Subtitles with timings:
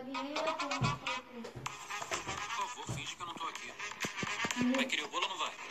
[0.00, 0.08] Por
[2.56, 3.70] favor, finge que eu não tô aqui.
[4.76, 5.69] Vai querer o bolo ou não vai?